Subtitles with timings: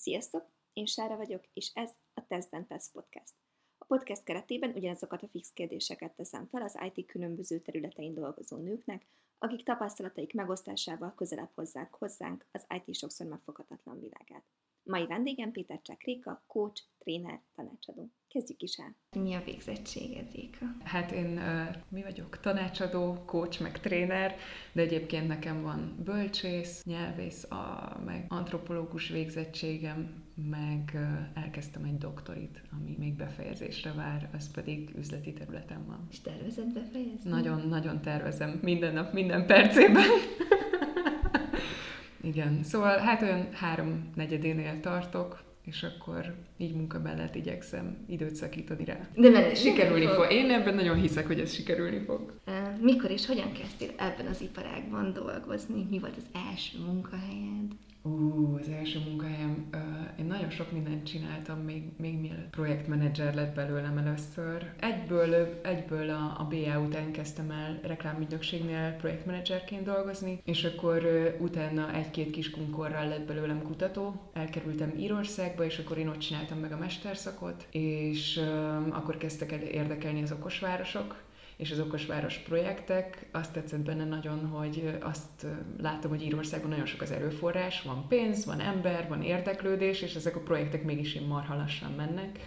[0.00, 0.48] Sziasztok!
[0.72, 3.34] Én Sára vagyok, és ez a Test Podcast.
[3.78, 9.06] A podcast keretében ugyanazokat a fix kérdéseket teszem fel az IT különböző területein dolgozó nőknek,
[9.38, 14.44] akik tapasztalataik megosztásával közelebb hozzák hozzánk az IT sokszor megfoghatatlan világát.
[14.82, 18.10] Mai vendégem Péter Csák Réka, coach, tréner, tanácsadó.
[18.28, 18.96] Kezdjük is el.
[19.22, 20.66] Mi a végzettséged, Réka?
[20.84, 22.40] Hát én uh, mi vagyok?
[22.40, 24.36] Tanácsadó, coach, meg tréner,
[24.72, 32.62] de egyébként nekem van bölcsész, nyelvész, a, meg antropológus végzettségem, meg uh, elkezdtem egy doktorit,
[32.78, 36.06] ami még befejezésre vár, az pedig üzleti területen van.
[36.10, 37.30] És tervezed befejezni?
[37.30, 40.04] Nagyon, nagyon tervezem, minden nap, minden percében.
[42.22, 48.84] Igen, szóval hát olyan három negyedénél tartok, és akkor így munka mellett igyekszem időt szakítani
[48.84, 48.98] rá.
[49.14, 50.14] De menni sikerülni fog.
[50.14, 50.32] fog.
[50.32, 52.40] Én ebben nagyon hiszek, hogy ez sikerülni fog.
[52.80, 55.86] Mikor és hogyan kezdtél ebben az iparágban dolgozni?
[55.90, 57.72] Mi volt az első munkahelyed?
[58.02, 59.68] Ú, az első munkahelyem,
[60.18, 64.70] én nagyon sok mindent csináltam, még, még mielőtt projektmenedzser lett belőlem először.
[64.78, 71.02] Egyből, egyből a, a BA után kezdtem el reklámügynökségnél projektmenedzserként dolgozni, és akkor
[71.40, 74.30] utána egy-két kis kunkorral lett belőlem kutató.
[74.32, 78.40] Elkerültem Írországba, és akkor én ott csináltam meg a mesterszakot, és
[78.90, 81.22] akkor kezdtek el érdekelni az okosvárosok,
[81.60, 83.26] és az okosváros projektek.
[83.32, 85.46] Azt tetszett benne nagyon, hogy azt
[85.78, 90.36] látom, hogy Írországon nagyon sok az erőforrás, van pénz, van ember, van érdeklődés, és ezek
[90.36, 92.38] a projektek mégis ilyen marha lassan mennek.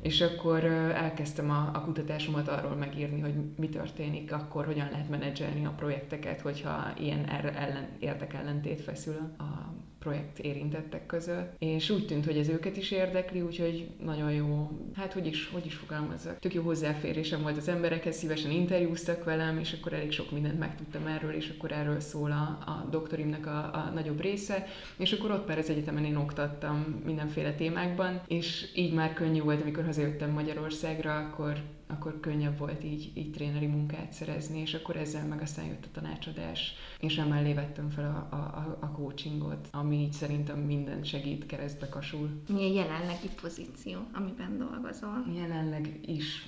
[0.00, 5.64] És akkor elkezdtem a, a kutatásomat arról megírni, hogy mi történik akkor, hogyan lehet menedzselni
[5.64, 9.74] a projekteket, hogyha ilyen er, ellen, érdekellentét feszül a
[10.06, 15.12] projekt érintettek között, és úgy tűnt, hogy ez őket is érdekli, úgyhogy nagyon jó, hát
[15.12, 19.76] hogy is, hogy is fogalmazzak, tök jó hozzáférésem volt az emberekhez, szívesen interjúztak velem, és
[19.80, 23.90] akkor elég sok mindent megtudtam erről, és akkor erről szól a, a doktorimnak a, a
[23.94, 29.12] nagyobb része, és akkor ott már az egyetemen én oktattam mindenféle témákban, és így már
[29.12, 34.74] könnyű volt, amikor hazajöttem Magyarországra, akkor akkor könnyebb volt így, így tréneri munkát szerezni, és
[34.74, 39.68] akkor ezzel meg aztán jött a tanácsadás, és emellé vettem fel a, a, a coachingot,
[39.72, 42.42] ami így szerintem minden segít keresztbe kasul.
[42.48, 45.24] Mi a jelenlegi pozíció, amiben dolgozol?
[45.34, 46.46] Jelenleg is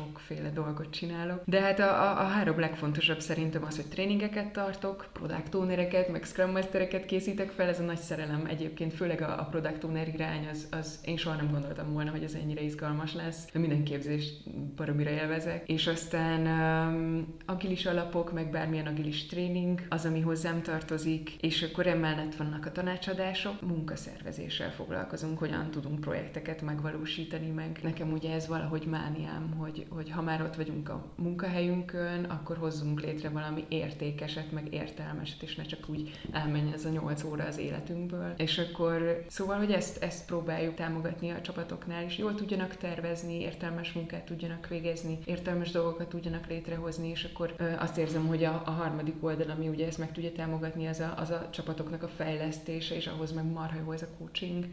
[0.00, 1.42] sokféle dolgot csinálok.
[1.44, 6.24] De hát a, a, a három legfontosabb szerintem az, hogy tréningeket tartok, product ownereket, meg
[6.24, 10.48] scrum mastereket készítek fel, ez a nagy szerelem egyébként, főleg a, a product owner irány,
[10.50, 13.50] az, az én soha nem gondoltam volna, hogy ez ennyire izgalmas lesz.
[13.52, 15.68] De minden képzést baromira élvezek.
[15.68, 21.86] És aztán um, agilis alapok, meg bármilyen agilis tréning, az, ami hozzám tartozik, és akkor
[21.86, 27.78] emellett vannak a tanácsadások, munkaszervezéssel foglalkozunk, hogyan tudunk projekteket megvalósítani meg.
[27.82, 33.00] Nekem ugye ez valahogy mániám, hogy hogy, ha már ott vagyunk a munkahelyünkön, akkor hozzunk
[33.00, 37.58] létre valami értékeset, meg értelmeset, és ne csak úgy elmenjen ez a nyolc óra az
[37.58, 38.34] életünkből.
[38.36, 43.92] És akkor szóval, hogy ezt, ezt próbáljuk támogatni a csapatoknál is, jól tudjanak tervezni, értelmes
[43.92, 48.70] munkát tudjanak végezni, értelmes dolgokat tudjanak létrehozni, és akkor ö, azt érzem, hogy a, a
[48.70, 52.94] harmadik oldal, ami ugye ezt meg tudja támogatni, az a, az a csapatoknak a fejlesztése,
[52.94, 54.66] és ahhoz meg marha jó ez a coaching,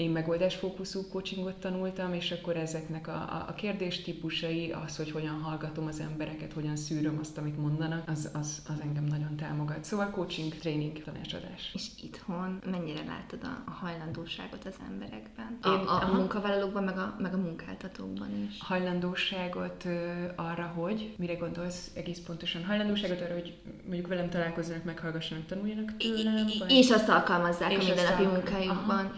[0.00, 5.40] én megoldásfókuszú coachingot tanultam, és akkor ezeknek a, a, a kérdés típusai, az, hogy hogyan
[5.40, 9.84] hallgatom az embereket, hogyan szűröm azt, amit mondanak, az, az, az engem nagyon támogat.
[9.84, 11.70] Szóval coaching, tréning, tanácsadás.
[11.74, 15.58] És itthon mennyire látod a, a hajlandóságot az emberekben?
[15.62, 18.56] A, Én, a, a munkavállalókban, meg a, meg a munkáltatókban is.
[18.60, 22.64] Hajlandóságot ö, arra, hogy mire gondolsz egész pontosan?
[22.64, 26.46] Hajlandóságot arra, hogy mondjuk velem találkozzanak, meghallgassanak, tanuljanak tőlem?
[26.58, 26.70] Vagy?
[26.70, 28.98] És azt alkalmazzák és a mindennapi munkájukban.
[28.98, 29.10] Aha,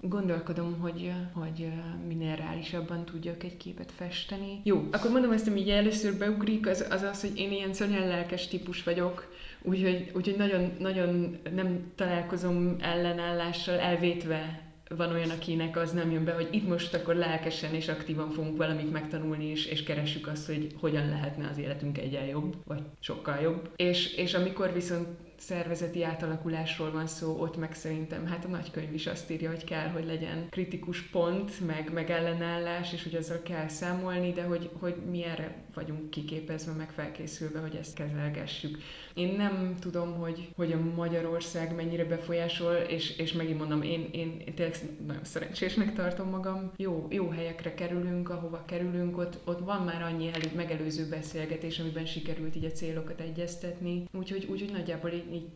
[0.00, 1.72] gondolkodom, hogy, hogy
[2.06, 4.60] minél reálisabban tudjak egy képet festeni.
[4.64, 8.06] Jó, akkor mondom ezt, ami így először beugrik, az az, az hogy én ilyen szörnyen
[8.06, 15.92] lelkes típus vagyok, úgyhogy, úgyhogy nagyon, nagyon nem találkozom ellenállással, elvétve van olyan, akinek az
[15.92, 19.82] nem jön be, hogy itt most akkor lelkesen és aktívan fogunk valamit megtanulni, és, és
[19.82, 23.70] keressük azt, hogy hogyan lehetne az életünk egyen jobb, vagy sokkal jobb.
[23.76, 25.08] És, és amikor viszont
[25.46, 29.88] szervezeti átalakulásról van szó, ott meg szerintem hát a nagykönyv is azt írja, hogy kell,
[29.88, 34.94] hogy legyen kritikus pont, meg, meg ellenállás, és hogy azzal kell számolni, de hogy, hogy
[35.10, 38.78] mi erre vagyunk kiképezve, meg felkészülve, hogy ezt kezelgessük.
[39.14, 44.42] Én nem tudom, hogy, hogy a Magyarország mennyire befolyásol, és, és megint mondom, én, én,
[44.46, 46.72] én tényleg nagyon szerencsésnek tartom magam.
[46.76, 52.06] Jó, jó helyekre kerülünk, ahova kerülünk, ott, ott van már annyi elő, megelőző beszélgetés, amiben
[52.06, 54.04] sikerült így a célokat egyeztetni.
[54.12, 55.46] Úgyhogy, úgyhogy nagyjából így, így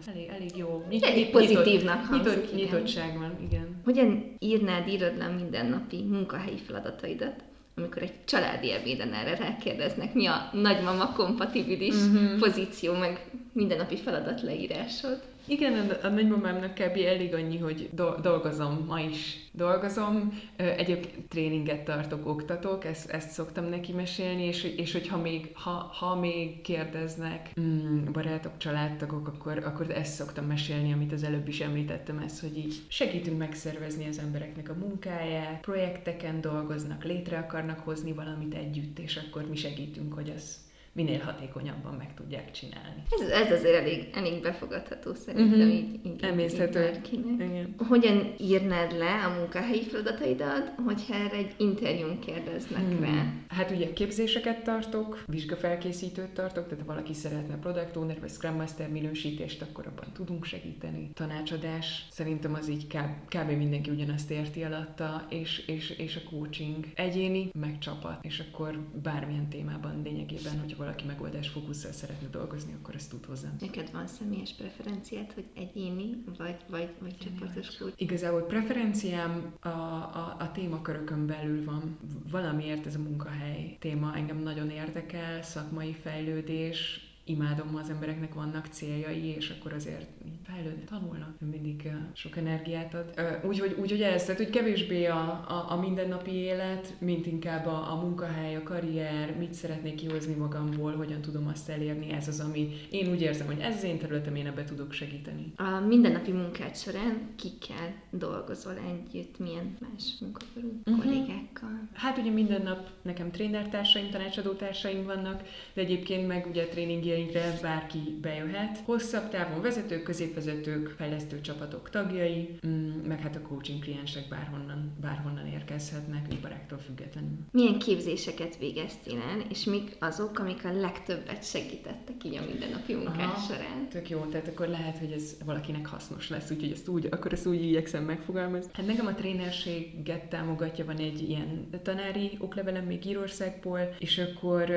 [0.00, 0.84] ez elég, elég jó.
[0.88, 3.80] Nyit, elég pozitívnak nyitott, hangzik, nyitott, Nyitottság van, igen.
[3.84, 7.44] Hogyan írnád, írod le mindennapi munkahelyi feladataidat?
[7.78, 12.38] amikor egy családi ebéden erre rákérdeznek, mi a nagymama kompatibilis uh-huh.
[12.38, 15.22] pozíció, meg mindennapi feladat leírásod.
[15.46, 16.96] Igen, a, nagymamámnak kb.
[16.96, 20.42] elég annyi, hogy do- dolgozom, ma is dolgozom.
[20.56, 26.14] Egyébként tréninget tartok, oktatok, ezt, ezt szoktam neki mesélni, és, és hogyha még, ha, ha
[26.14, 32.18] még kérdeznek mm, barátok, családtagok, akkor, akkor ezt szoktam mesélni, amit az előbb is említettem,
[32.18, 38.54] ez, hogy így segítünk megszervezni az embereknek a munkáját, projekteken dolgoznak, létre akarnak hozni valamit
[38.54, 40.65] együtt, és akkor mi segítünk, hogy az
[40.96, 43.02] minél hatékonyabban meg tudják csinálni.
[43.10, 45.74] Ez, ez azért elég, elég befogadható szerintem uh-huh.
[45.74, 46.90] így, így, Emészhető.
[47.12, 53.00] így Hogyan írnád le a munkahelyi feladataidat, hogyha erre egy interjún kérdeznek hmm.
[53.00, 53.32] rá?
[53.48, 58.88] Hát ugye képzéseket tartok, vizsgafelkészítőt tartok, tehát ha valaki szeretne product owner vagy scrum master
[58.88, 61.10] minősítést, akkor abban tudunk segíteni.
[61.14, 63.50] Tanácsadás, szerintem az így kb, kb.
[63.50, 69.48] mindenki ugyanazt érti alatta, és, és, és a coaching egyéni, meg csapat, és akkor bármilyen
[69.48, 73.56] témában lényegében, hogyha valaki megoldás fókusszal szeretne dolgozni, akkor ezt tud hozzám.
[73.60, 78.02] Neked van személyes preferenciát, hogy egyéni, vagy, vagy, vagy csapatos coach?
[78.02, 81.98] Igazából preferenciám a, a, a témakörökön belül van.
[82.30, 89.24] Valamiért ez a munkahely téma engem nagyon érdekel, szakmai fejlődés, imádom, az embereknek vannak céljai,
[89.24, 90.06] és akkor azért
[90.44, 93.20] fejlődni, tanulnak, mindig sok energiát ad.
[93.44, 97.92] Úgyhogy úgy, hogy ez, tehát hogy kevésbé a, a, a mindennapi élet, mint inkább a,
[97.92, 102.68] a munkahely, a karrier, mit szeretnék kihozni magamból, hogyan tudom azt elérni, ez az, ami
[102.90, 105.52] én úgy érzem, hogy ez az én területem, én ebbe tudok segíteni.
[105.56, 111.04] A mindennapi munkád során kikkel dolgozol együtt, milyen más munkakörű uh-huh.
[111.04, 111.88] kollégákkal?
[111.92, 115.42] Hát ugye minden nap nekem trénertársaim, tanácsadótársaim vannak,
[115.74, 118.78] de egyébként meg ugye tréningi céljainkre bárki bejöhet.
[118.84, 125.46] Hosszabb távon vezetők, középvezetők, fejlesztő csapatok tagjai, mm, meg hát a coaching kliensek bárhonnan, bárhonnan
[125.46, 127.38] érkezhetnek, iparáktól függetlenül.
[127.50, 133.44] Milyen képzéseket végeztél el, és mik azok, amik a legtöbbet segítettek így a mindennapi munkás
[133.48, 133.88] során?
[133.88, 137.46] Tök jó, tehát akkor lehet, hogy ez valakinek hasznos lesz, úgyhogy ezt úgy, akkor ezt
[137.46, 138.70] úgy igyekszem megfogalmazni.
[138.72, 144.70] Hát nekem a trénerséget támogatja, van egy ilyen tanári oklevelem még Írországból, és akkor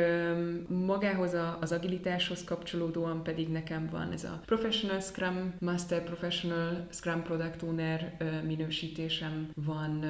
[0.68, 7.24] magához az agilitás tudáshoz kapcsolódóan pedig nekem van ez a Professional Scrum Master, Professional Scrum
[7.24, 10.06] Product Owner minősítésem, van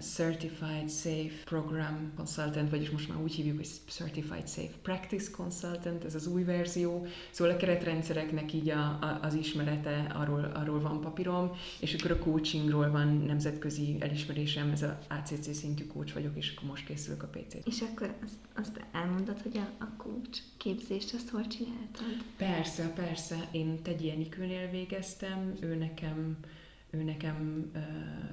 [0.00, 6.14] Certified Safe Program Consultant, vagyis most már úgy hívjuk, hogy Certified Safe Practice Consultant, ez
[6.14, 11.50] az új verzió, szóval a keretrendszereknek így a, a, az ismerete, arról, arról van papírom,
[11.80, 16.68] és akkor a coachingról van nemzetközi elismerésem, ez a ACC szintű coach vagyok, és akkor
[16.68, 17.66] most készülök a PC-t.
[17.66, 22.24] És akkor azt, azt elmondod, hogy a, a coach képzést ezt hol csináltad?
[22.36, 23.48] Persze, persze.
[23.50, 26.36] Én Tegyenikőnél végeztem, ő nekem
[26.90, 27.82] ő nekem uh,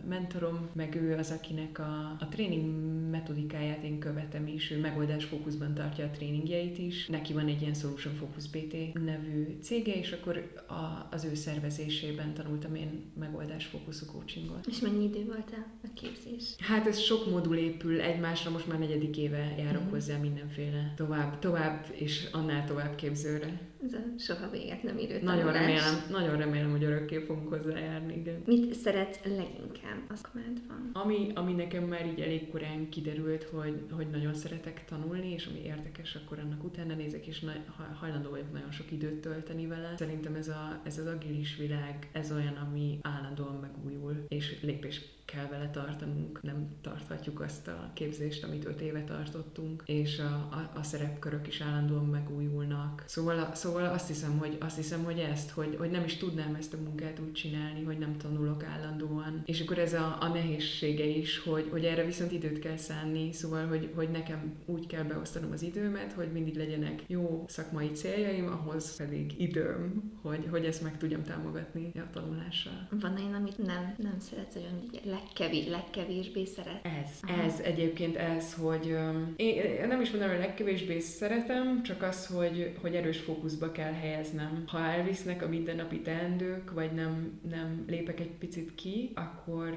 [0.08, 2.66] mentorom, meg ő az, akinek a, a tréning
[3.10, 7.08] metodikáját én követem is, ő megoldás fókuszban tartja a tréningjeit is.
[7.08, 12.34] Neki van egy ilyen Solution Focus BT nevű cége, és akkor a, az ő szervezésében
[12.34, 14.66] tanultam én megoldás fókuszú coachingot.
[14.68, 15.54] És mennyi idő volt
[15.84, 16.56] a képzés?
[16.58, 19.92] Hát ez sok modul épül egymásra, most már negyedik éve járok uh-huh.
[19.92, 23.60] hozzá mindenféle tovább, tovább és annál tovább képzőre.
[23.84, 28.42] Ez a soha véget nem érő Nagyon remélem, nagyon remélem, hogy örökké fogunk hozzájárni, igen.
[28.48, 30.30] Mit szeretsz leginkább a
[30.68, 30.90] van?
[30.94, 35.60] Ami, ami nekem már így elég korán kiderült, hogy, hogy nagyon szeretek tanulni, és ami
[35.60, 37.52] érdekes, akkor annak utána nézek, és na,
[38.00, 39.94] hajlandó vagyok nagyon sok időt tölteni vele.
[39.98, 45.48] Szerintem ez, a, ez az agilis világ, ez olyan, ami állandóan megújul, és lépés kell
[45.48, 50.84] vele tartanunk, nem tarthatjuk azt a képzést, amit öt éve tartottunk, és a, a, a
[50.84, 53.04] szerepkörök is állandóan megújulnak.
[53.08, 56.74] Szóval, szóval azt hiszem, hogy azt hiszem, hogy ezt, hogy, hogy nem is tudnám ezt
[56.74, 59.42] a munkát úgy csinálni, hogy nem tanulok állandóan.
[59.46, 63.68] És akkor ez a, a nehézsége is, hogy, hogy erre viszont időt kell szánni, szóval,
[63.68, 68.96] hogy, hogy nekem úgy kell beosztanom az időmet, hogy mindig legyenek jó szakmai céljaim, ahhoz
[68.96, 72.88] pedig időm, hogy, hogy ezt meg tudjam támogatni a tanulással.
[72.90, 76.86] Van olyan, amit nem, nem szeretsz, hogy legkevés, legkevésbé szeret?
[76.86, 77.42] Ez, Aha.
[77.42, 82.76] ez egyébként ez, hogy um, én nem is mondom, hogy legkevésbé szeretem, csak az, hogy,
[82.82, 84.64] hogy erős fókuszba kell helyeznem.
[84.68, 89.74] Ha elvisznek a mindennapi teendők, vagy nem, nem lépek egy picit ki, akkor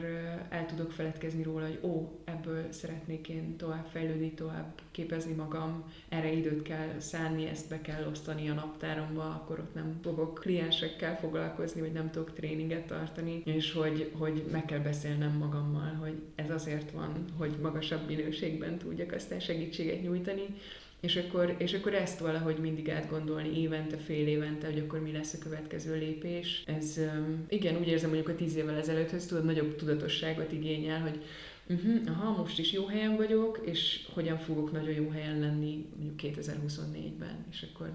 [0.49, 6.33] el tudok feledkezni róla, hogy ó, ebből szeretnék én tovább fejlődni, tovább képezni magam, erre
[6.33, 11.80] időt kell szánni, ezt be kell osztani a naptáromba, akkor ott nem fogok kliensekkel foglalkozni,
[11.80, 16.90] vagy nem tudok tréninget tartani, és hogy, hogy meg kell beszélnem magammal, hogy ez azért
[16.90, 20.45] van, hogy magasabb minőségben tudjak aztán segítséget nyújtani,
[21.00, 25.35] és akkor, és akkor ezt valahogy mindig átgondolni évente, fél évente, hogy akkor mi lesz
[25.35, 26.62] a következő lépés.
[26.66, 27.00] Ez
[27.49, 31.25] igen, úgy érzem, hogy a tíz évvel ezelőtthöz tudod, nagyobb tudatosságot igényel, hogy
[31.69, 36.37] uh-huh, aha, most is jó helyen vagyok, és hogyan fogok nagyon jó helyen lenni mondjuk
[36.37, 37.90] 2024-ben, és akkor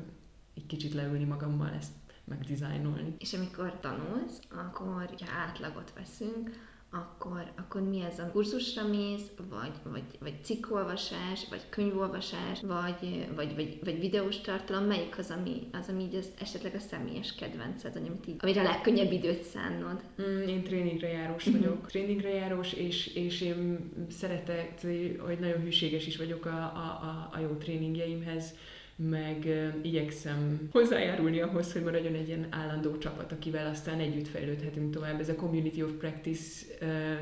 [0.56, 1.92] egy kicsit leülni magammal ezt
[2.24, 3.16] meg dizájnolni.
[3.20, 6.50] És amikor tanulsz, akkor, ha átlagot veszünk,
[6.96, 13.56] akkor, akkor mi ez a kurzusra mész, vagy, vagy, vagy cikkolvasás, vagy könyvolvasás, vagy, vagy,
[13.56, 17.96] vagy, vagy videós tartalom, melyik az, ami, az, ami így az, esetleg a személyes kedvenced,
[17.96, 20.04] amit így, amire a legkönnyebb időt szánnod?
[20.22, 21.74] Mm, én tréningre járós vagyok.
[21.74, 21.88] Uh-huh.
[21.88, 24.82] Tréningre járós, és, és én szeretek,
[25.20, 28.54] hogy nagyon hűséges is vagyok a, a, a, a jó tréningjeimhez
[28.96, 29.48] meg
[29.82, 35.20] igyekszem hozzájárulni ahhoz, hogy maradjon egy ilyen állandó csapat, akivel aztán együtt fejlődhetünk tovább.
[35.20, 36.66] Ez a community of practice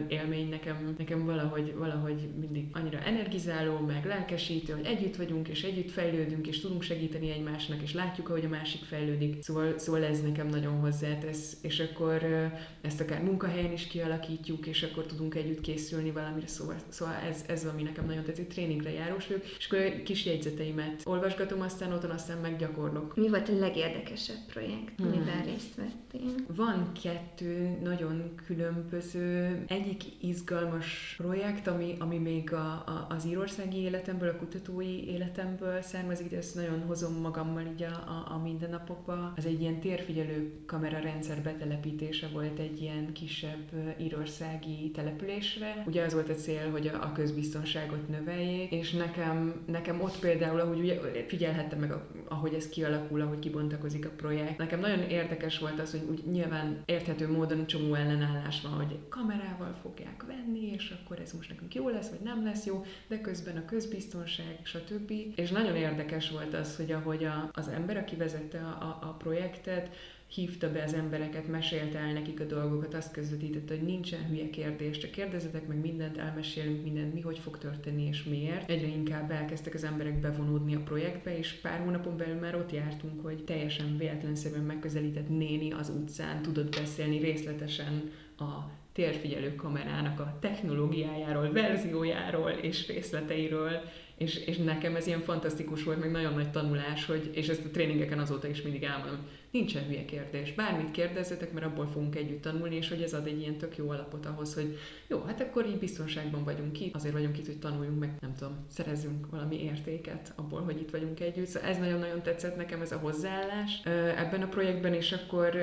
[0.08, 5.92] élmény nekem, nekem valahogy, valahogy mindig annyira energizáló, meg lelkesítő, hogy együtt vagyunk, és együtt
[5.92, 9.44] fejlődünk, és tudunk segíteni egymásnak, és látjuk, ahogy a másik fejlődik.
[9.44, 12.52] Szóval, szóval ez nekem nagyon hozzátesz, és akkor
[12.82, 16.48] ezt akár munkahelyen is kialakítjuk, és akkor tudunk együtt készülni valamire.
[16.48, 21.02] Szóval, szóval ez, ez ami nekem nagyon tetszik, tréningre járós vagyok, és akkor kis jegyzeteimet
[21.06, 23.16] olvasgatom, aztán otthon aztán meggyakorlok.
[23.16, 25.08] Mi volt a legérdekesebb projekt, hmm.
[25.08, 26.46] amiben részt vettél?
[26.56, 34.30] Van kettő nagyon különböző, egyik izgalmas projekt, ami, ami még a, a, az írországi életemből,
[34.30, 39.34] a kutatói életemből származik, de ezt nagyon hozom magammal így a, a, a mindennapokba.
[39.38, 45.84] Az egy ilyen térfigyelő kamera rendszer betelepítése volt egy ilyen kisebb írországi településre.
[45.88, 50.60] Ugye az volt a cél, hogy a, a közbiztonságot növeljék, és nekem, nekem ott például,
[50.60, 51.94] ahogy ugye figyel figyelhettem meg,
[52.28, 54.58] ahogy ez kialakul, ahogy kibontakozik a projekt.
[54.58, 59.76] Nekem nagyon érdekes volt az, hogy úgy nyilván érthető módon csomó ellenállás van, hogy kamerával
[59.82, 63.58] fogják venni, és akkor ez most nekünk jó lesz, vagy nem lesz jó, de közben
[63.58, 65.12] a közbiztonság, stb.
[65.36, 69.16] És nagyon érdekes volt az, hogy ahogy a, az ember, aki vezette a, a, a
[69.18, 69.96] projektet,
[70.34, 74.98] hívta be az embereket, mesélte el nekik a dolgokat, azt közvetítette, hogy nincsen hülye kérdés,
[74.98, 78.70] csak kérdezetek meg mindent, elmesélünk mindent, mi hogy fog történni és miért.
[78.70, 83.24] Egyre inkább elkezdtek az emberek bevonódni a projektbe, és pár hónapon belül már ott jártunk,
[83.24, 91.52] hogy teljesen véletlenszerűen megközelített néni az utcán tudott beszélni részletesen a térfigyelő kamerának a technológiájáról,
[91.52, 93.82] verziójáról és részleteiről,
[94.18, 97.70] és, és nekem ez ilyen fantasztikus volt, meg nagyon nagy tanulás, hogy, és ezt a
[97.70, 100.54] tréningeken azóta is mindig elmondom, nincsen hülye kérdés.
[100.54, 103.90] Bármit kérdezzetek, mert abból fogunk együtt tanulni, és hogy ez ad egy ilyen tök jó
[103.90, 108.00] alapot ahhoz, hogy jó, hát akkor így biztonságban vagyunk itt, azért vagyunk itt, hogy tanuljunk
[108.00, 111.46] meg, nem tudom, szerezzünk valami értéket abból, hogy itt vagyunk együtt.
[111.46, 113.82] Szóval ez nagyon-nagyon tetszett nekem ez a hozzáállás
[114.18, 115.58] ebben a projektben, és akkor,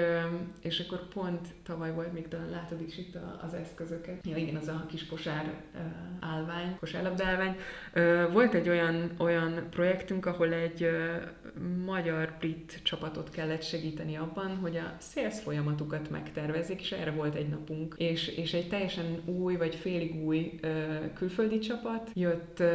[0.62, 4.26] és akkor pont tavaly volt, még talán látod is itt az eszközöket.
[4.26, 5.54] Ja igen, az a kis kosár
[6.20, 7.56] állvány, kosárlabdálvány.
[8.32, 10.88] Volt egy olyan, olyan projektünk, ahol egy
[11.84, 13.78] magyar-brit csapatot kellett segíteni
[14.20, 17.94] abban, hogy a sales folyamatukat megtervezzék, és erre volt egy napunk.
[17.98, 22.66] És, és egy teljesen új, vagy félig új ö, külföldi csapat jött ö,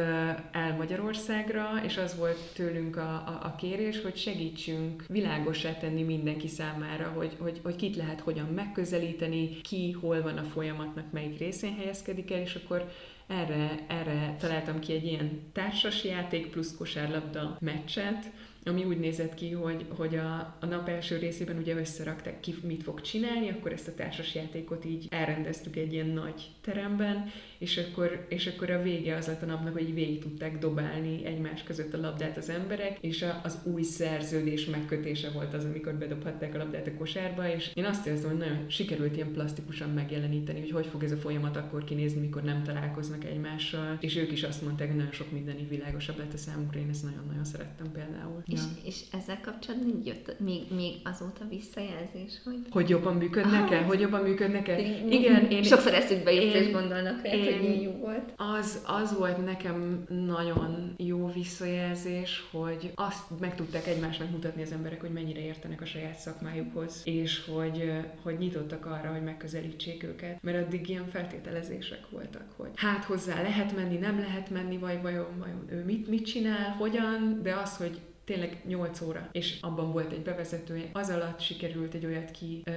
[0.52, 6.48] el Magyarországra, és az volt tőlünk a, a, a kérés, hogy segítsünk világosá tenni mindenki
[6.48, 11.74] számára, hogy, hogy, hogy kit lehet hogyan megközelíteni, ki hol van a folyamatnak, melyik részén
[11.76, 12.88] helyezkedik el, és akkor
[13.26, 18.30] erre, erre találtam ki egy ilyen társasjáték plusz kosárlabda meccset,
[18.66, 22.82] ami úgy nézett ki, hogy, hogy a, a nap első részében ugye összerakták ki, mit
[22.82, 28.46] fog csinálni, akkor ezt a társasjátékot így elrendeztük egy ilyen nagy teremben, és akkor, és
[28.46, 32.36] akkor a vége az lett a napnak, hogy végig tudták dobálni egymás között a labdát
[32.36, 36.94] az emberek, és a, az új szerződés megkötése volt az, amikor bedobhatták a labdát a
[36.94, 41.12] kosárba, és én azt érzem, hogy nagyon sikerült ilyen plastikusan megjeleníteni, hogy hogy fog ez
[41.12, 45.12] a folyamat akkor kinézni, mikor nem találkoznak egymással, és ők is azt mondták, hogy nagyon
[45.12, 48.42] sok minden világosabb lett a számukra, én ezt nagyon-nagyon szerettem például.
[48.56, 52.58] És, és ezzel kapcsolatban jött még, még azóta visszajelzés, hogy...
[52.70, 53.78] Hogy jobban működnek-e?
[53.78, 54.80] Ah, hogy jobban működnek-e?
[55.10, 55.62] Igen, én...
[55.62, 58.32] Sokszor eszükbe jött, és gondolnak, én, hogy jó volt.
[58.36, 65.00] Az, az volt nekem nagyon jó visszajelzés, hogy azt meg tudták egymásnak mutatni az emberek,
[65.00, 70.66] hogy mennyire értenek a saját szakmájukhoz, és hogy, hogy nyitottak arra, hogy megközelítsék őket, mert
[70.66, 75.64] addig ilyen feltételezések voltak, hogy hát hozzá lehet menni, nem lehet menni, vagy vajon, vajon
[75.70, 80.22] ő mit, mit csinál, hogyan, de az, hogy tényleg 8 óra, és abban volt egy
[80.22, 82.72] bevezető, az alatt sikerült egy olyat ki ö,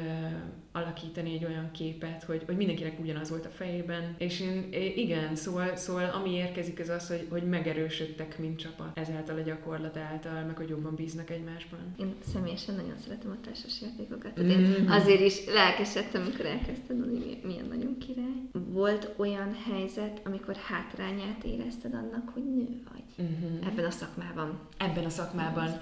[0.72, 5.76] alakítani, egy olyan képet, hogy, hogy mindenkinek ugyanaz volt a fejében, és én igen, szóval,
[5.76, 10.58] szóval ami érkezik az az, hogy, hogy megerősödtek, mint csapat, ezáltal a gyakorlat által, meg
[10.58, 11.80] hogy jobban bíznak egymásban.
[11.98, 14.50] Én személyesen nagyon szeretem a társas játékokat, mm.
[14.50, 18.42] én azért is lelkesedtem, amikor elkezdtem hogy milyen nagyon király.
[18.52, 23.62] Volt olyan helyzet, amikor hátrányát érezted annak, hogy nő vagy mm-hmm.
[23.68, 24.60] ebben a szakmában?
[24.78, 25.80] Ebben a szakmában szakmában.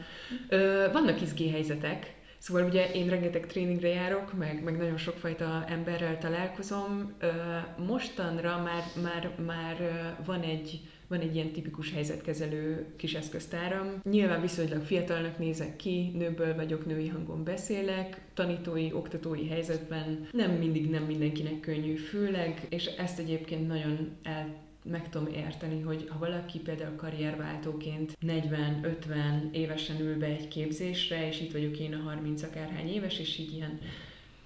[0.49, 6.17] Ö, vannak izgi helyzetek, Szóval ugye én rengeteg tréningre járok, meg, meg nagyon sokfajta emberrel
[6.17, 7.13] találkozom.
[7.85, 9.77] Mostanra már, már, már
[10.25, 13.99] van egy van egy ilyen tipikus helyzetkezelő kis eszköztáram.
[14.03, 20.89] Nyilván viszonylag fiatalnak nézek ki, nőből vagyok, női hangon beszélek, tanítói, oktatói helyzetben nem mindig
[20.89, 26.59] nem mindenkinek könnyű, főleg, és ezt egyébként nagyon el meg tudom érteni, hogy ha valaki
[26.59, 32.87] például karrierváltóként 40-50 évesen ül be egy képzésre, és itt vagyok én a 30 akárhány
[32.87, 33.79] éves, és így ilyen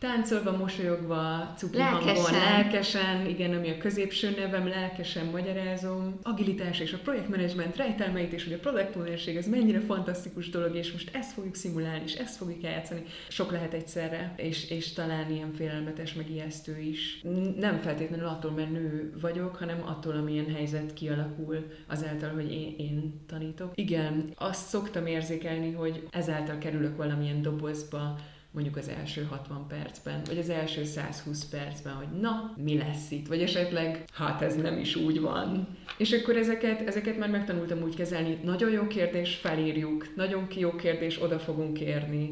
[0.01, 2.15] táncolva, mosolyogva, cuki lelkesen.
[2.15, 6.19] hangon, lelkesen, igen, ami a középső nevem, lelkesen magyarázom.
[6.23, 10.91] Agilitás és a projektmenedzsment rejtelmeit, és hogy a product ownerség ez mennyire fantasztikus dolog, és
[10.91, 13.03] most ezt fogjuk szimulálni, és ezt fogjuk eljátszani.
[13.27, 17.21] Sok lehet egyszerre, és, és talán ilyen félelmetes, meg ijesztő is.
[17.57, 23.21] Nem feltétlenül attól, mert nő vagyok, hanem attól, amilyen helyzet kialakul azáltal, hogy én, én
[23.27, 23.71] tanítok.
[23.75, 28.19] Igen, azt szoktam érzékelni, hogy ezáltal kerülök valamilyen dobozba,
[28.51, 33.27] mondjuk az első 60 percben, vagy az első 120 percben, hogy na, mi lesz itt,
[33.27, 35.67] vagy esetleg, hát ez nem is úgy van.
[35.97, 41.21] És akkor ezeket, ezeket már megtanultam úgy kezelni, nagyon jó kérdés, felírjuk, nagyon jó kérdés,
[41.21, 42.31] oda fogunk érni,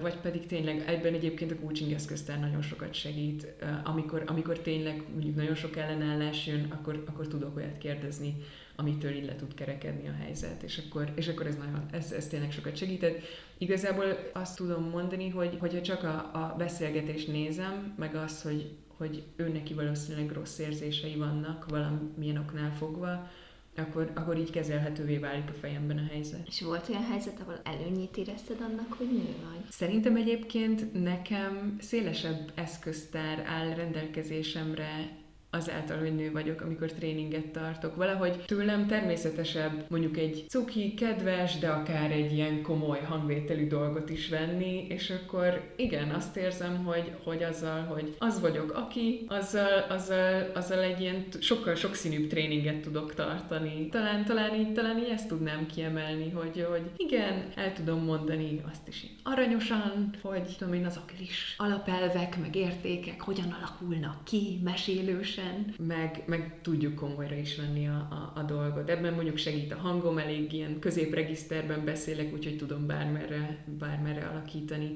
[0.00, 3.46] vagy pedig tényleg egyben egyébként a coaching eszköztár nagyon sokat segít,
[3.84, 8.34] amikor, amikor tényleg mondjuk nagyon sok ellenállás jön, akkor, akkor tudok olyat kérdezni,
[8.76, 12.26] amitől így le tud kerekedni a helyzet, és akkor, és akkor ez, nagyon, ez, ez
[12.26, 13.20] tényleg sokat segített.
[13.58, 19.22] Igazából azt tudom mondani, hogy hogyha csak a, a beszélgetést nézem, meg az, hogy, hogy
[19.36, 23.30] ő neki valószínűleg rossz érzései vannak valamilyen oknál fogva,
[23.76, 26.46] akkor, akkor így kezelhetővé válik a fejemben a helyzet.
[26.46, 29.70] És volt olyan helyzet, ahol előnyét érezted annak, hogy nő vagy?
[29.70, 35.20] Szerintem egyébként nekem szélesebb eszköztár áll rendelkezésemre
[35.54, 37.96] azáltal, hogy nő vagyok, amikor tréninget tartok.
[37.96, 44.28] Valahogy tőlem természetesebb mondjuk egy cuki, kedves, de akár egy ilyen komoly hangvételű dolgot is
[44.28, 50.50] venni, és akkor igen, azt érzem, hogy, hogy azzal, hogy az vagyok aki, azzal, azzal,
[50.54, 53.88] azzal egy ilyen sokkal sokszínűbb tréninget tudok tartani.
[53.88, 58.88] Talán, talán így, talán így ezt tudnám kiemelni, hogy, hogy igen, el tudom mondani azt
[58.88, 65.41] is így aranyosan, hogy tudom én, azok is alapelvek, meg értékek hogyan alakulnak ki, mesélősen,
[65.42, 68.90] teljesen, meg, meg tudjuk komolyra is venni a, a, a dolgot.
[68.90, 74.92] Ebben mondjuk segít a hangom, elég ilyen középregiszterben beszélek, úgyhogy tudom bármerre, bármerre alakítani.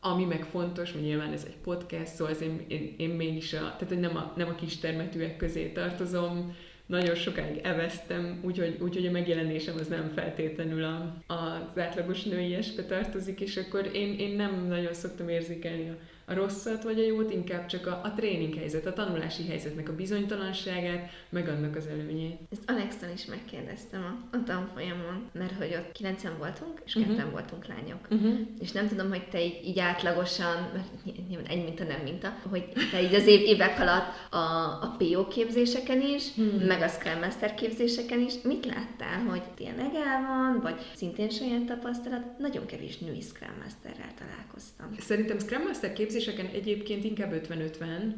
[0.00, 3.76] Ami meg fontos, hogy nyilván ez egy podcast, szóval az én, én, én mégis a,
[3.78, 6.54] tehát nem a, nem a kis termetűek közé tartozom,
[6.86, 12.84] nagyon sokáig eveztem, úgyhogy, úgyhogy a megjelenésem az nem feltétlenül a, az átlagos női espe
[12.84, 15.96] tartozik, és akkor én, én nem nagyon szoktam érzékelni a,
[16.26, 19.94] a rosszat vagy a jót, inkább csak a, a tréning helyzet, a tanulási helyzetnek a
[19.94, 22.38] bizonytalanságát, meg annak az előnyét.
[22.50, 27.16] Ezt Alexon is megkérdeztem a, a tanfolyamon, mert hogy ott kilencen voltunk, és uh-huh.
[27.16, 28.06] ketten voltunk lányok.
[28.10, 28.38] Uh-huh.
[28.60, 32.64] És nem tudom, hogy te így, így átlagosan, mert nyilván egy minta nem minta, hogy
[32.90, 34.36] te így az év, évek alatt a,
[34.82, 36.66] a PO képzéseken is, uh-huh.
[36.66, 41.64] meg a Scrum Master képzéseken is, mit láttál, hogy ilyen egál van, vagy szintén saját
[41.64, 44.86] tapasztalat, nagyon kevés női Scrum Masterrel találkoztam.
[44.98, 48.12] Szerintem Scrum Master képzés képzéseken egyébként inkább 50-50,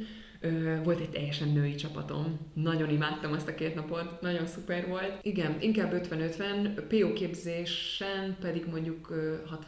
[0.85, 2.39] volt egy teljesen női csapatom.
[2.53, 5.19] Nagyon imádtam azt a két napot, nagyon szuper volt.
[5.23, 9.09] Igen, inkább 50-50, PO képzésen pedig mondjuk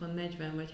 [0.00, 0.70] 60-40 vagy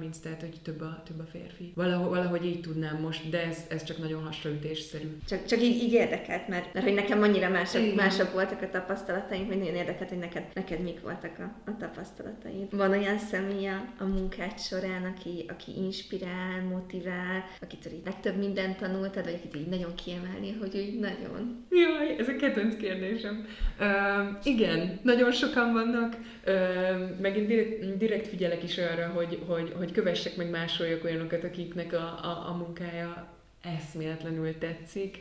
[0.00, 1.72] 70-30, tehát hogy több a, több a férfi.
[1.74, 5.18] Valahogy, valahogy így tudnám most, de ez, ez csak nagyon hasraütésszerű.
[5.26, 9.46] Csak, csak így, így érdekelt, mert, mert hogy nekem annyira mások, mások voltak a tapasztalataim,
[9.46, 12.76] hogy nagyon érdekelt, hogy neked, neked mik voltak a, a tapasztalataid.
[12.76, 18.78] Van olyan személy a, a munkád során, aki, aki inspirál, motivál, akitől így legtöbb mindent
[18.78, 21.66] tanultad, vagy így nagyon kiemelni, hogy úgy nagyon.
[21.70, 23.46] Jaj, ez a kedvenc kérdésem.
[23.80, 29.72] Uh, igen, nagyon sokan vannak, uh, meg én direkt, direkt figyelek is arra, hogy, hogy,
[29.76, 35.18] hogy kövessek meg másoljak olyanokat, akiknek a, a, a munkája eszméletlenül tetszik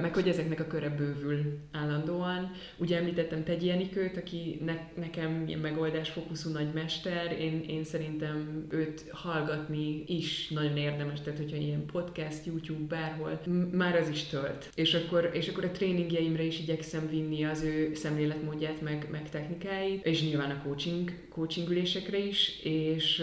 [0.00, 2.50] meg hogy ezeknek a köre bővül állandóan.
[2.76, 9.04] Ugye említettem Tegy Jenikőt, aki ne, nekem ilyen megoldásfókuszú nagy mester, én, én szerintem őt
[9.10, 13.40] hallgatni is nagyon érdemes, tehát hogyha ilyen podcast, YouTube, bárhol,
[13.72, 14.70] már az is tölt.
[14.74, 20.06] És akkor, és akkor a tréningjeimre is igyekszem vinni az ő szemléletmódját, meg, meg technikáit,
[20.06, 23.22] és nyilván a coaching, coaching ülésekre is, és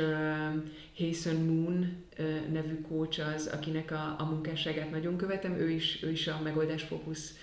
[1.01, 2.05] Hasten Moon
[2.51, 6.83] nevű coach az, akinek a, a munkásságát nagyon követem, ő is, ő is a megoldás
[6.83, 7.37] fókusz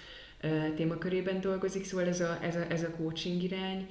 [0.76, 3.86] témakörében dolgozik, szóval ez a, ez a, ez a coaching irány,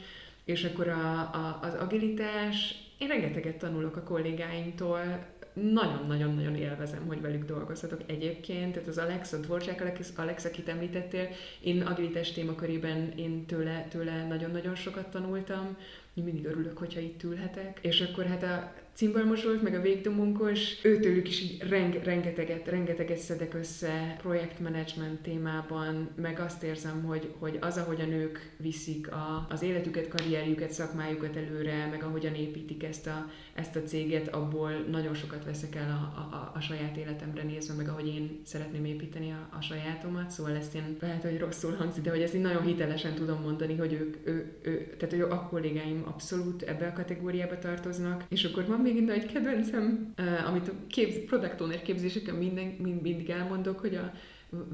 [0.46, 5.26] és akkor a, a, az agilitás, én rengeteget tanulok a kollégáimtól,
[5.62, 8.74] nagyon-nagyon-nagyon élvezem, hogy velük dolgozhatok egyébként.
[8.74, 14.76] Tehát az Alexa, Dvorzsák Alex, Alex, akit említettél, én agilitás témakörében én tőle, tőle nagyon-nagyon
[14.76, 15.78] sokat tanultam,
[16.14, 17.80] mindig örülök, hogyha itt ülhetek.
[17.82, 23.54] És akkor hát a cimbalmosolt, meg a végdomunkos, őtőlük is így reng, rengeteget, rengeteget szedek
[23.54, 29.62] össze projektmenedzsment témában, meg azt érzem, hogy, hogy az, ahogy a nők viszik a, az
[29.62, 35.46] életüket, karrierjüket, szakmájukat előre, meg ahogyan építik ezt a, ezt a céget, abból nagyon sokat
[35.46, 39.62] veszek el a, a, a saját életemre nézve, meg ahogy én szeretném építeni a, a
[39.62, 43.42] sajátomat, szóval ezt én lehet, hogy rosszul hangzik, de hogy ezt én nagyon hitelesen tudom
[43.42, 48.44] mondani, hogy ők, ő, ő, tehát hogy a kollégáim abszolút ebbe a kategóriába tartoznak, és
[48.44, 50.14] akkor van még egy nagy kedvencem,
[50.48, 54.14] amit a képz, product owner képzéseken minden, mind, mindig elmondok, hogy a,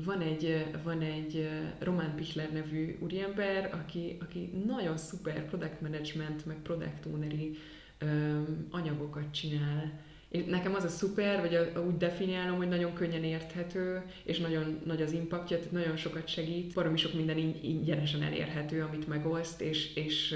[0.06, 1.50] van egy, van egy
[1.80, 7.58] Roman Pichler nevű úriember, aki, aki nagyon szuper product management, meg product owneri
[8.70, 10.02] anyagokat csinál.
[10.30, 14.80] És nekem az a szuper, vagy a, úgy definiálom, hogy nagyon könnyen érthető, és nagyon
[14.86, 16.74] nagy az impaktja, tehát nagyon sokat segít.
[16.74, 20.36] Baromi sok minden ingyenesen elérhető, amit megoszt, és, és,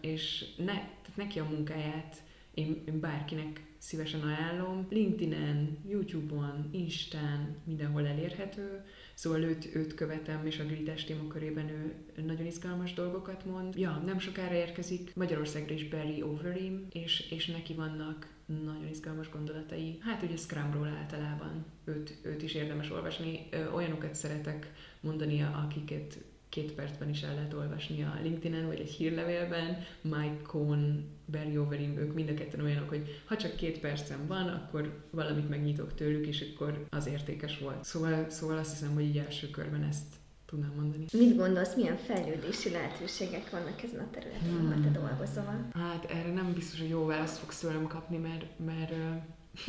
[0.00, 2.16] és ne, tehát neki a munkáját
[2.58, 4.86] én, én bárkinek szívesen ajánlom.
[4.90, 8.84] LinkedIn-en, YouTube-on, Instán, mindenhol elérhető.
[9.14, 11.94] Szóval őt, őt követem, és a gritás témakörében ő
[12.26, 13.76] nagyon izgalmas dolgokat mond.
[13.76, 19.98] Ja, nem sokára érkezik Magyarországra is Barry Overeem, és, és neki vannak nagyon izgalmas gondolatai.
[20.00, 23.48] Hát ugye Scrumról általában őt, őt is érdemes olvasni.
[23.74, 26.18] Olyanokat szeretek mondani, akiket
[26.48, 29.84] két percben is el lehet olvasni a LinkedIn-en, vagy egy hírlevélben.
[30.00, 34.48] Mike Cohn, Barry Overeem, ők mind a ketten olyanok, hogy ha csak két percem van,
[34.48, 37.84] akkor valamit megnyitok tőlük, és akkor az értékes volt.
[37.84, 41.04] Szóval, szóval azt hiszem, hogy így első körben ezt tudnám mondani.
[41.12, 44.70] Mit gondolsz, milyen fejlődési lehetőségek vannak ezen a területen, hmm.
[44.70, 45.68] ahol te dolgozol?
[45.72, 48.92] Hát erre nem biztos, hogy jó választ fogsz tőlem kapni, mert, mert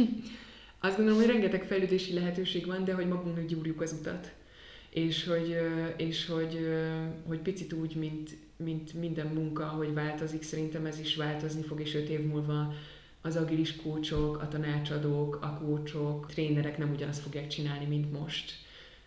[0.88, 4.34] azt gondolom, hogy rengeteg fejlődési lehetőség van, de hogy magunknak gyúrjuk az utat
[4.89, 5.58] és hogy,
[5.97, 6.69] és hogy,
[7.28, 11.95] hogy picit úgy, mint, mint minden munka, hogy változik, szerintem ez is változni fog, és
[11.95, 12.73] öt év múlva
[13.21, 18.52] az agilis kócsok, a tanácsadók, a kócsok, trénerek nem ugyanazt fogják csinálni, mint most.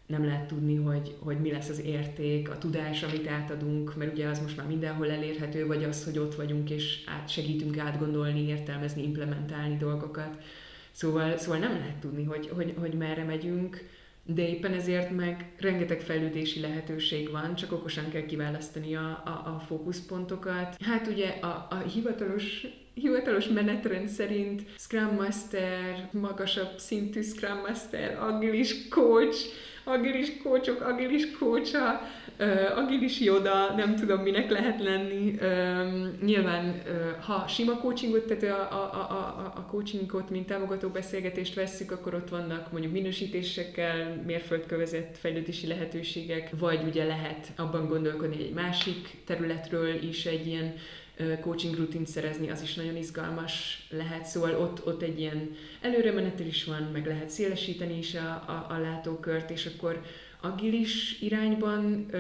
[0.07, 4.29] Nem lehet tudni, hogy, hogy mi lesz az érték, a tudás, amit átadunk, mert ugye
[4.29, 9.03] az most már mindenhol elérhető, vagy az, hogy ott vagyunk, és át, segítünk átgondolni, értelmezni,
[9.03, 10.42] implementálni dolgokat.
[10.90, 13.88] Szóval, szóval nem lehet tudni, hogy, hogy, hogy merre megyünk
[14.25, 19.63] de éppen ezért meg rengeteg fejlődési lehetőség van, csak okosan kell kiválasztani a, a, a
[19.67, 20.77] fókuszpontokat.
[20.85, 28.89] Hát ugye a, a hivatalos hivatalos menetrend szerint Scrum Master, magasabb szintű Scrum Master, agilis
[28.89, 29.37] coach,
[29.85, 35.38] agilis coachok, agilis uh, agilis joda, nem tudom minek lehet lenni.
[36.25, 36.83] Nyilván,
[37.21, 42.29] ha sima coachingot, tehát a, a, a, a coachingot, mint támogató beszélgetést vesszük, akkor ott
[42.29, 50.27] vannak mondjuk minősítésekkel mérföldkövezett fejlődési lehetőségek, vagy ugye lehet abban gondolkodni egy másik területről is
[50.27, 50.75] egy ilyen
[51.41, 56.65] coaching rutint szerezni, az is nagyon izgalmas lehet, szóval ott, ott egy ilyen előremenetel is
[56.65, 60.03] van, meg lehet szélesíteni is a, a, a látókört, és akkor
[60.41, 62.11] agilis irányban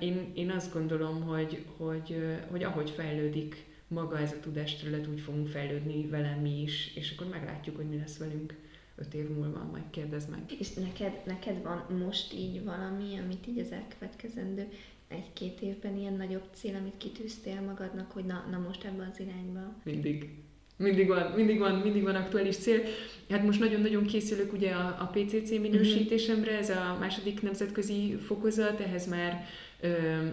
[0.00, 2.16] én, én azt gondolom, hogy, hogy,
[2.50, 7.26] hogy ahogy fejlődik maga ez a tudásterület, úgy fogunk fejlődni vele mi is, és akkor
[7.26, 8.54] meglátjuk, hogy mi lesz velünk
[8.96, 10.40] öt év múlva, majd kérdezd meg.
[10.58, 14.68] És neked, neked van most így valami, amit így az elkövetkezendő
[15.08, 19.74] egy-két évben ilyen nagyobb cél, amit kitűztél magadnak, hogy na, na most ebben az irányba?
[19.84, 20.30] Mindig.
[20.78, 22.80] Mindig van, mindig van, mindig van aktuális cél.
[23.28, 29.08] Hát most nagyon-nagyon készülök ugye a, a PCC minősítésemre, ez a második nemzetközi fokozat, ehhez
[29.08, 29.46] már
[29.80, 29.88] ö,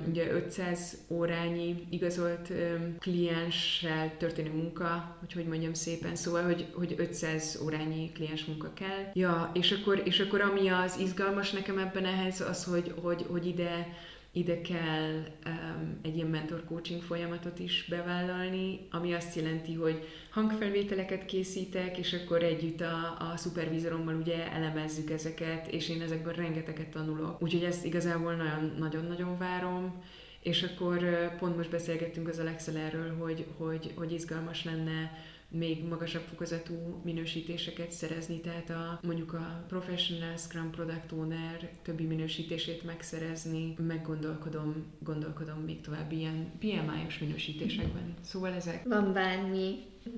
[0.09, 6.95] ugye 500 órányi igazolt ö, klienssel történő munka, hogy hogy mondjam szépen, szóval, hogy, hogy
[6.97, 9.11] 500 órányi kliens munka kell.
[9.13, 13.47] Ja, és akkor, és akkor ami az izgalmas nekem ebben ehhez, az, hogy, hogy, hogy
[13.47, 13.87] ide
[14.35, 21.25] ide kell um, egy ilyen mentor coaching folyamatot is bevállalni, ami azt jelenti, hogy hangfelvételeket
[21.25, 27.41] készítek, és akkor együtt a, a szupervízorommal ugye elemezzük ezeket, és én ezekből rengeteget tanulok.
[27.41, 28.33] Úgyhogy ezt igazából
[28.77, 30.03] nagyon-nagyon várom,
[30.39, 35.11] és akkor pont most beszélgettünk az Alexa erről, hogy, hogy, hogy izgalmas lenne
[35.57, 42.83] még magasabb fokozatú minősítéseket szerezni, tehát a, mondjuk a Professional Scrum Product Owner többi minősítését
[42.83, 48.13] megszerezni, meggondolkodom gondolkodom még tovább ilyen PMI-os minősítésekben.
[48.21, 48.83] Szóval ezek...
[48.87, 49.75] Van bármi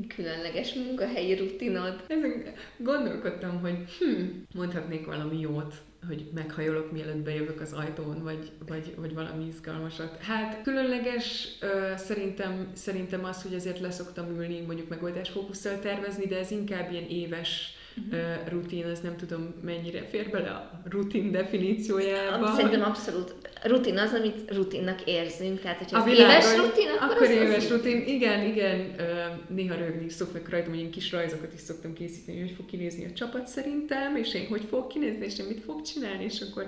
[0.08, 2.04] különleges munkahelyi rutinod?
[2.08, 2.44] Ezen
[2.78, 9.14] gondolkodtam, hogy hm, mondhatnék valami jót hogy meghajolok, mielőtt bejövök az ajtón, vagy, vagy, vagy
[9.14, 10.18] valami izgalmasat.
[10.22, 16.52] Hát különleges uh, szerintem, szerintem az, hogy azért leszoktam ülni, mondjuk megoldásfókusszal tervezni, de ez
[16.52, 18.50] inkább ilyen éves uh-huh.
[18.50, 22.54] rutin, az nem tudom mennyire fér bele a rutin definíciójába.
[22.56, 23.36] Szerintem abszolút.
[23.64, 27.58] Rutin az, amit rutinnak érzünk, tehát hogyha a világon, éves rutin, akkor, akkor az éves
[27.58, 28.04] az rutin.
[28.08, 28.96] Igen, igen,
[29.48, 33.14] néha rögni szoktak rajtam, hogy én kis rajzokat is szoktam készíteni, hogy fog kinézni a
[33.14, 36.68] csapat szerintem, és én hogy fog kinézni, és én mit fog csinálni, és akkor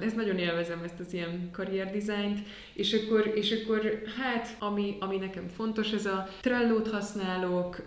[0.00, 2.38] ez nagyon élvezem ezt az ilyen karrierdizájnt,
[2.74, 7.86] és akkor, és akkor hát, ami, ami nekem fontos, ez a Trello-t használok,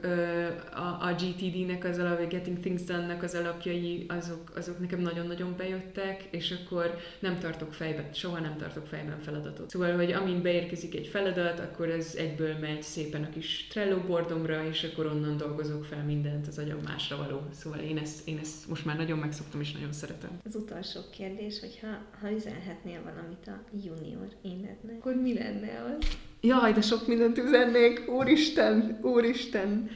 [0.74, 6.28] a, a GTD-nek az alapja, Getting Things Done-nek az alapjai, azok, azok nekem nagyon-nagyon bejöttek,
[6.30, 9.70] és akkor nem tartok fejben, soha nem tartok fejben feladatot.
[9.70, 14.68] Szóval, hogy amint beérkezik egy feladat, akkor ez egyből megy szépen a kis Trello bordomra,
[14.68, 17.42] és akkor onnan dolgozok fel mindent az agyam másra való.
[17.52, 20.40] Szóval én ezt, én ezt most már nagyon megszoktam, és nagyon szeretem.
[20.46, 21.80] Az utolsó kérdés, hogy
[22.22, 26.28] ha, üzenhetnél valamit a junior életnek, akkor mi lenne az?
[26.42, 29.90] Jaj, de sok mindent üzennék, úristen, úristen.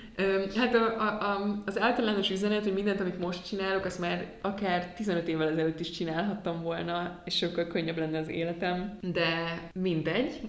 [0.56, 4.94] Hát a, a, a, az általános üzenet, hogy mindent, amit most csinálok, azt már akár
[4.94, 10.42] 15 évvel ezelőtt is csinálhattam volna, és sokkal könnyebb lenne az életem, de mindegy,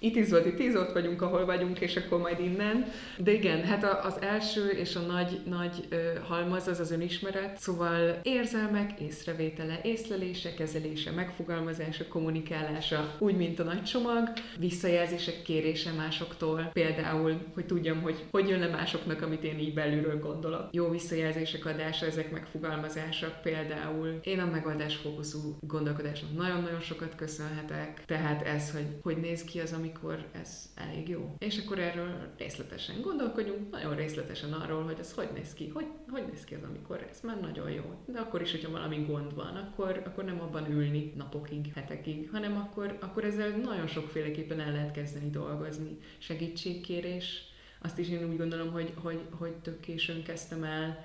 [0.00, 2.84] itt is volt, itt is ott vagyunk, ahol vagyunk, és akkor majd innen.
[3.16, 5.88] De igen, hát az első és a nagy, nagy
[6.28, 13.82] halmaz az az önismeret, szóval érzelmek, észrevétele, észlelése, kezelése, megfogalmazása, kommunikálása, úgy, mint a nagy
[13.82, 19.74] csomag, visszajelzések kérése másoktól, például, hogy tudjam, hogy hogy jön le másoknak, amit én így
[19.74, 20.68] belülről gondolok.
[20.70, 28.46] Jó visszajelzések adása, ezek megfogalmazása, például én a megoldás fókuszú gondolkodásnak nagyon-nagyon sokat köszönhetek, tehát
[28.46, 31.34] ez, hogy hogy néz ki az, ami amikor ez elég jó.
[31.38, 36.24] És akkor erről részletesen gondolkodjunk, nagyon részletesen arról, hogy ez hogy néz ki, hogy, hogy
[36.32, 38.02] néz ki az, amikor ez már nagyon jó.
[38.06, 42.56] De akkor is, hogyha valami gond van, akkor, akkor nem abban ülni napokig, hetekig, hanem
[42.56, 45.98] akkor, akkor ezzel nagyon sokféleképpen el lehet kezdeni dolgozni.
[46.18, 47.42] Segítségkérés,
[47.82, 51.04] azt is én úgy gondolom, hogy, hogy, hogy tök későn kezdtem el,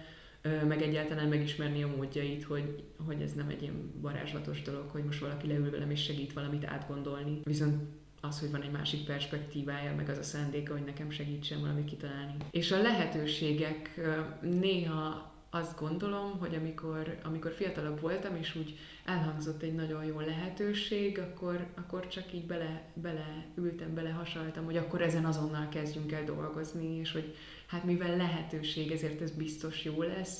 [0.67, 5.19] meg egyáltalán megismerni a módjait, hogy, hogy ez nem egy ilyen varázslatos dolog, hogy most
[5.19, 7.39] valaki leül velem és segít valamit átgondolni.
[7.43, 7.81] Viszont
[8.27, 12.33] az, hogy van egy másik perspektívája, meg az a szándéka, hogy nekem segítsen valamit kitalálni.
[12.51, 13.99] És a lehetőségek
[14.41, 21.19] néha azt gondolom, hogy amikor, amikor fiatalabb voltam, és úgy elhangzott egy nagyon jó lehetőség,
[21.19, 22.45] akkor, akkor csak így
[22.93, 28.17] bele, ültem, bele hasaltam, hogy akkor ezen azonnal kezdjünk el dolgozni, és hogy hát mivel
[28.17, 30.39] lehetőség, ezért ez biztos jó lesz,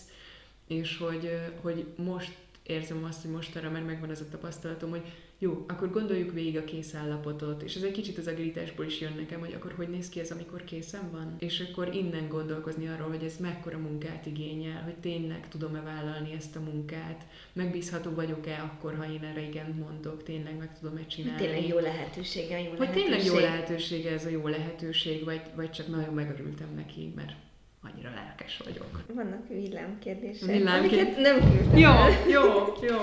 [0.68, 5.04] és hogy, hogy most érzem azt, hogy most arra már megvan az a tapasztalatom, hogy
[5.44, 9.40] jó, akkor gondoljuk végig a készállapotot, és ez egy kicsit az agilitásból is jön nekem,
[9.40, 13.24] hogy akkor hogy néz ki ez, amikor készen van, és akkor innen gondolkozni arról, hogy
[13.24, 19.12] ez mekkora munkát igényel, hogy tényleg tudom-e vállalni ezt a munkát, megbízható vagyok-e akkor, ha
[19.12, 21.42] én erre igen mondok, tényleg meg tudom-e csinálni.
[21.42, 23.04] Tényleg jó lehetősége, jó hogy lehetőség.
[23.04, 27.34] tényleg jó lehetősége ez a jó lehetőség, vagy, vagy csak nagyon megörültem neki, mert
[27.82, 29.04] annyira lelkes vagyok.
[29.14, 31.18] Vannak villámkérdések, Villámkérdések?
[31.18, 31.92] nem küldtem Jó,
[32.30, 32.42] jó,
[32.82, 33.00] jó.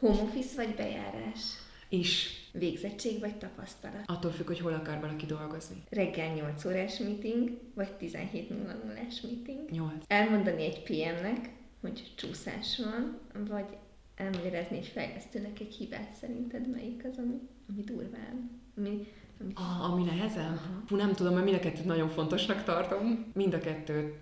[0.00, 1.62] Home office vagy bejárás?
[1.88, 2.42] Is.
[2.52, 4.02] Végzettség vagy tapasztalat?
[4.06, 5.82] Attól függ, hogy hol akar valaki dolgozni.
[5.90, 9.70] Reggel 8 órás meeting, vagy 17.00-ás meeting?
[9.70, 9.92] 8.
[10.06, 13.18] Elmondani egy PM-nek, hogy csúszás van,
[13.48, 13.76] vagy
[14.14, 18.50] elmagyarázni egy fejlesztőnek egy hibát, szerinted melyik az, ami, ami durván?
[18.76, 19.06] Ami,
[19.40, 20.82] ami, ah, ami nehezem?
[20.86, 23.30] Fú, nem tudom, mert mind a kettőt nagyon fontosnak tartom.
[23.34, 24.14] Mind a kettőt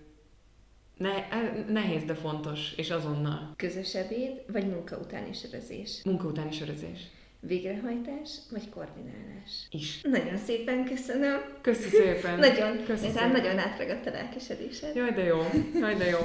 [0.97, 3.53] ne, e, nehéz, de fontos, és azonnal.
[3.57, 6.01] Közös ebéd, vagy munka utáni sörözés?
[6.05, 7.01] Munka utáni sörözés.
[7.47, 9.67] Végrehajtás, vagy koordinálás?
[9.71, 10.01] Is.
[10.03, 11.41] Nagyon szépen köszönöm.
[11.61, 12.39] Köszi szépen.
[12.49, 13.31] nagyon, Köszi szépen.
[13.31, 14.95] nagyon átragadt a lelkesedésed.
[14.95, 15.41] Jaj, de jó.
[15.75, 16.19] Jaj, de jó.